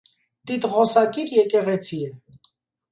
[0.51, 2.21] Տիտղոսակիր եկեղեցի է։